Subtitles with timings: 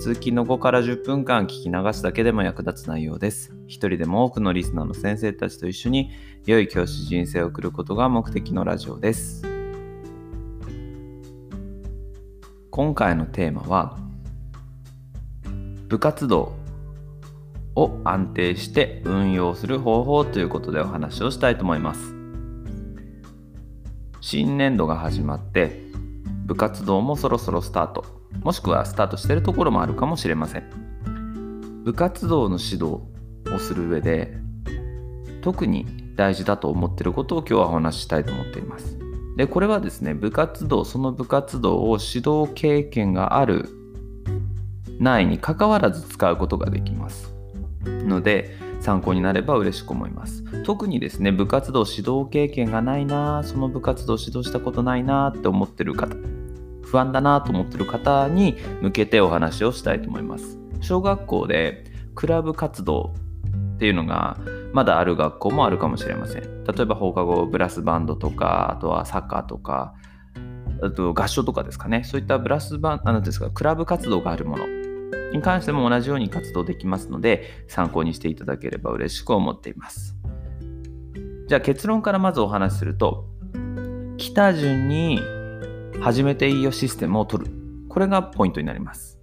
[0.00, 3.54] 通勤の5から10分間聞き流すだけでも役立つ内容です。
[3.66, 6.10] 一人でも多くのリスナーの先生たちと一緒に
[6.46, 9.42] 良い教師人生を送ることが目的のラジオです。
[12.70, 13.96] 今回のテーマは
[15.88, 16.54] 部活動
[17.76, 22.14] を安定して運用する方法ということでお話をしたいと思います。
[24.20, 25.80] 新年度が始まって
[26.46, 31.82] 部活動もそろそろスタートもしくはスタートしてるところもあるかもしれません。
[31.84, 33.02] 部活動の指導
[33.54, 34.36] をする上で
[35.42, 35.86] 特に
[36.16, 38.98] 大事だと思ってることを今日はお話ししたいと思っています。
[39.36, 43.68] でこれはですね部活動その部活動を指導経験がある
[44.98, 47.34] ないにかかわらず使うことができます。
[47.84, 50.44] ので参考になれば嬉しく思います。
[50.62, 56.16] 特にですね部活動指導経験がないなその部活動指導したことないなって思ってる方。
[56.94, 60.60] 不安だなと思ってる方に向けてお話をしたいと思います。
[60.80, 61.82] 小学校で
[62.14, 63.14] クラブ活動
[63.74, 64.38] っていうのが
[64.72, 66.62] まだある学校もあるかもしれません。
[66.62, 69.94] 例えば放課後ブラスバンドとかあとはサッカーとか
[70.82, 72.04] あと合唱とかですかね。
[72.04, 74.64] そういったブラスバンドですかクラブ活動があるもの
[75.32, 80.14] に関しても同じように活動できますので参考にしていただければ嬉しく思っています。
[81.48, 83.26] じゃあ結論からまずお話しすると
[84.16, 85.18] 来た順に
[86.00, 87.50] 始めていいよシステムを取る。
[87.88, 89.18] これがポイントになります。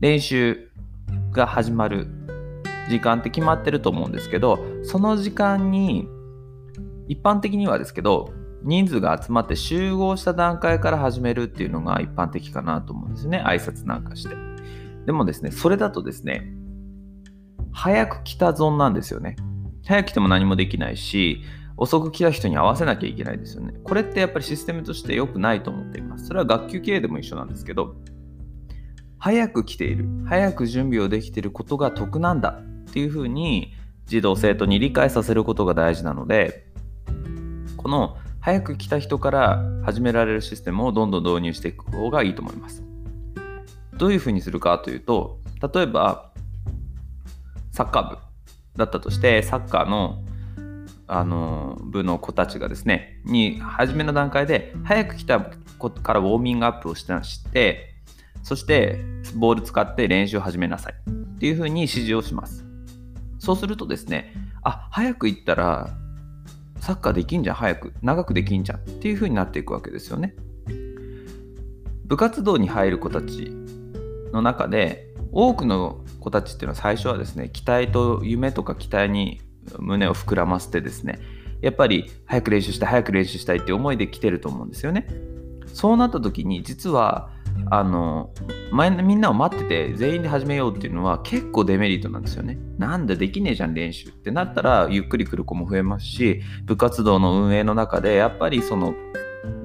[0.00, 0.70] 練習
[1.32, 2.06] が始まる
[2.88, 6.06] 時間って決まってると思うんですけどその時間に
[7.08, 8.32] 一般的にはですけど
[8.62, 13.42] 人数が集まって集合した段階から始めるっていうのが一般的かなと思うんですね。
[13.46, 14.34] 挨拶なんかして。
[15.06, 16.52] でもですねそれだとですね
[17.72, 19.36] 早く来た損なんですよね。
[19.84, 21.42] 早く来ても何もできないし
[21.76, 27.96] 遅く来た人に合わせなきゃいけないですよねこれってやっぱりシステムとして良くないと思っていますそれは学級経営でも一緒なんですけど
[29.18, 33.74] 早く来ている早く準備をできていることが得なんだっていうふうに
[34.06, 36.66] 児童生徒に理解させることが大事なので
[37.76, 42.84] この早く来た人から始められるシステムをどんどん導入していく方がいいと思います。
[43.98, 45.40] どういうふうにするかというと
[45.74, 46.30] 例えば
[47.72, 48.18] サッカー部
[48.76, 50.22] だったとしてサッカーの
[51.08, 55.40] あの部の子たちがですねに初めの段階で早く来た
[55.78, 57.04] 子からウォーミングアップをし
[57.52, 57.94] て
[58.42, 59.00] そして
[59.34, 60.94] ボール使って練習を始めなさい。
[61.36, 62.64] っていうふうに指示をします。
[63.38, 65.90] そうするとですねあ早く行ったら
[66.80, 68.78] サッカーできんじゃん早く長くできんじゃん。
[68.78, 70.34] っていう風になっていくわけですよね。
[72.04, 73.50] 部活動に入る子たち
[74.32, 79.40] の中で多くの子たちっていうのは最初はですね期待と夢とか期待に
[79.78, 81.20] 胸を膨らませてですね
[81.60, 85.08] やっぱり早く練習したい早く練習したいって思いで来てると思うんですよね
[85.66, 87.30] そうなった時に実は
[87.70, 88.30] あの
[88.70, 92.58] 前みんなを待ってて全員で始めようっていうのは結構デメリットなんですよね。
[92.78, 98.94] なんでできねえじゃん練習ってなったらゆっくり来る子も増えますし部活動の運営の中でやっぱりその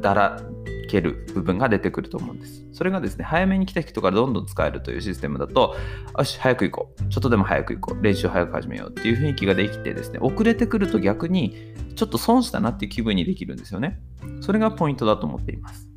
[0.00, 0.40] だら
[0.88, 2.64] ける部分が出てくると思うんです。
[2.72, 5.76] それがですね早めに来た人からどんどん使えるというシステムだと
[6.16, 11.56] よし早く行こうちょっとでも早く行こう練習早く始めようっていう雰囲気ができてですね遅れてくると逆に
[11.94, 14.00] ちょっと損したなっていう気分にできるんですよね。
[14.40, 15.88] それがポイントだと思っています。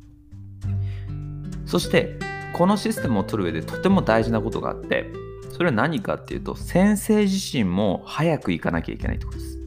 [1.66, 2.18] そして
[2.52, 5.10] このシステムを取る上でとても大事なことがあって
[5.50, 9.58] それは何かっていうと先生自身も早く行かなきゃいけないってことです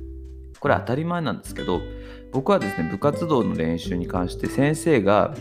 [0.60, 1.82] これ当たり前なんですけど
[2.36, 5.34] 僕はですね部活動の練習に関して先生が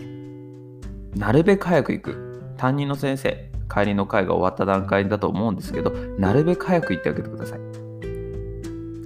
[1.17, 2.55] なるべく早く行く。
[2.57, 7.61] 担任の先生帰りの会が終わった段階だと思うんですけどなるべく早く行ってあげてください。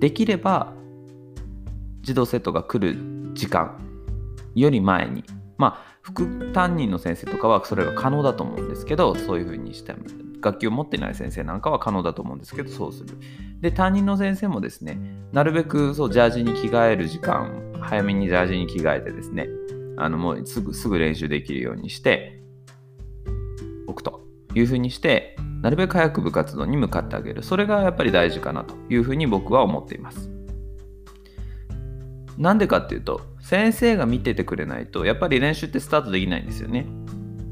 [0.01, 0.75] できれば
[2.03, 3.79] 児童生徒が来る時間
[4.55, 5.25] より前に
[5.57, 9.95] まあ副担任の先生とかはそれが可能だと思うんですけどそういうふうにして
[10.43, 13.17] 楽器を持ってない先生なんかは可能だと思うんですけどそうする。
[13.61, 14.99] で担任の先生もですね
[15.33, 19.49] なるべくそうジャージに着替える時間早めにジャージに着替えてですね
[19.97, 22.41] あのもうすぐすぐ練習できるようにして
[23.87, 24.23] おくと
[24.55, 27.43] いうふうにしてなるべく早く部活動に向かってあげる。
[27.43, 30.31] それがやっぱり大事かなというふうに僕は思っています。
[32.37, 36.87] なんでかっていうと先生が見ててくれないとやっぱり練習ってスタートできないんですよね。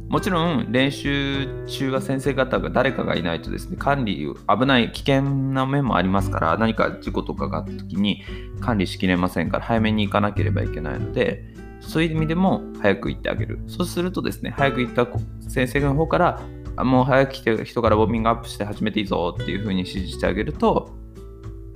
[0.09, 8.23] もちろん練習中は先生方が誰かがいないとですね管理危ない危険な面もありますから何か事故とかがあった時に
[8.61, 11.45] 管理しきれませんから早めに行かなければいけないので
[11.81, 13.61] そういう意味でも早く行ってあげる。
[13.67, 15.07] そうするとですね早く行った
[15.49, 16.41] 先生の方から
[16.85, 20.91] もう早く来て人からウォーミングアップして始めていいぞっていう風に指示してあげると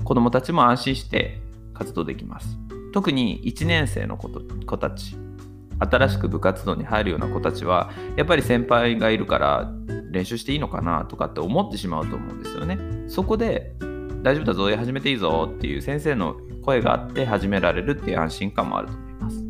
[0.05, 1.41] 子どもたちも安心して
[1.75, 2.59] 活動できます。
[2.93, 4.29] 特に1年生の子
[4.79, 5.17] たち。
[5.81, 9.73] 新しく部活動に入るような子たちはやっぱり先輩がいるから
[10.11, 12.79] 練習していいのかなとかって思ってしまうと思うんですよね。
[13.09, 13.75] そこで
[14.23, 19.45] 大丈夫だぞ始めていいぞっていう先生の声があって始められるっていう安心感もあると思います。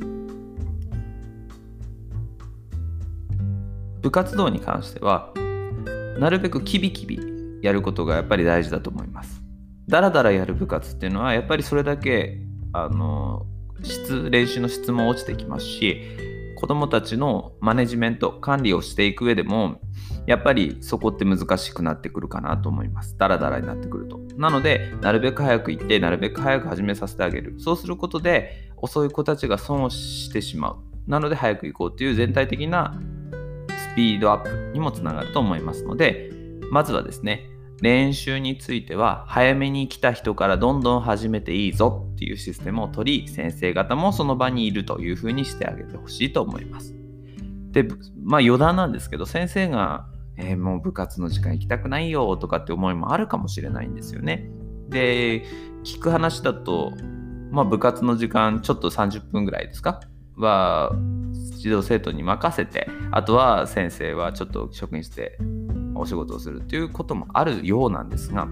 [4.03, 5.33] 部活動に関しては
[6.19, 7.19] なるべくキビキビ
[7.63, 9.43] やることがやっぱり大事だと思います。
[9.89, 12.39] だらだらやる部活っていうのはやっぱりそれだけ
[12.73, 13.47] あの
[13.83, 16.03] 質練習の質も落ちてきますし
[16.57, 19.81] 子どもたちのマネジメント管理をしていく上でも
[20.27, 23.17] やっぱりそこって難しくなってくるかなと思います。
[23.17, 24.21] ダラダラになってくると。
[24.37, 27.55] なので、なるべく早く行って、なるべく早く始めさせてあげる。
[27.59, 30.77] そうすることで、遅い子たちが損をしてしまう。
[31.11, 32.95] なので、早く行こうという全体的な
[33.91, 36.31] スピードアップにもつながると思いますので、
[36.71, 37.49] まずはですね、
[37.81, 46.95] 練習については早めに来た人からどんどん始めていいぞっていうシステムを取り先生方もその場にいるというふうにしてあげてほしいと思います。
[47.73, 47.85] で
[48.23, 50.07] まあ余談なんですけど先生が、
[50.37, 54.51] えー、もう部活の時間行きたくないよとかって思いもあるかもしれないんですよね。
[54.89, 55.45] で
[55.85, 56.93] 聞く話だと、
[57.51, 60.01] まあ、部活の時間ちょっと30分ぐらいですか？
[60.37, 60.93] は
[61.59, 65.39] 児童生徒に任せてあとは先生はちょっと職員室で
[66.01, 68.49] お仕事をするということもあるようなんですが、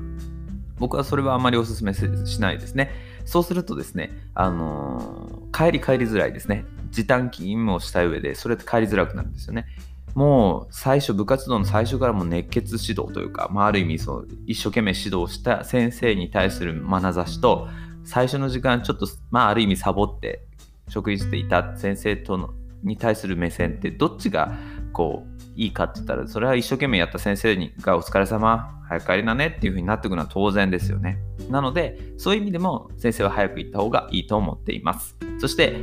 [0.79, 2.91] 僕はそれはあまりお勧めしないですね。
[3.25, 6.65] そうするとですね、あのー、帰り帰りづらいですね。
[6.91, 9.67] 時短勤務をした上で、それって帰りづらくなるんですよね。
[10.15, 17.69] もう最初、部活動の最初からも熱血指導というか、まあ、ある意味そう、一生懸命指導した先生に対する眼差しと、
[18.05, 20.43] 最初の時間ちょっと、まあ、ある意味サボって
[20.89, 22.51] 職員室でいた先生との
[22.83, 24.57] に対する目線ってどっちが
[24.93, 31.19] こういいかって言ったらそれは一生懸命やった先生にがお疲れ様早く帰りなねっていう風になっていくのは当然ですよね。
[31.51, 35.17] なのでそういう意味でも先生は早く行った方がいいと思っています。
[35.39, 35.77] そして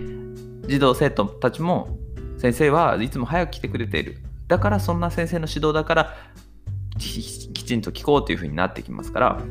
[0.68, 1.98] 児童生徒たちも
[2.38, 4.18] 先生はいつも早く来てくれている。
[4.48, 6.16] だからそんな先生の指導だから
[6.98, 9.42] きちんと聞こうという風になってきますから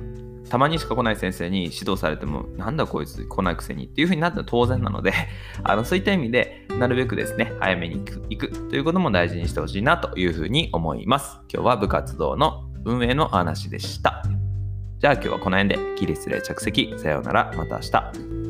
[0.48, 5.12] たまにしか来ない先生に指導されても、なんだこいつ来ないくせにっていう風になったら当然なので、
[5.64, 11.40] あのそういった意味で、なるべくですね、早めに行く行くということも大事にしてほしいなという風に思います。
[11.52, 14.22] 今日は部活動の運営の話でした。
[14.98, 18.43] じゃあ今日はこの辺で、起立で着席、さようなら、また明日。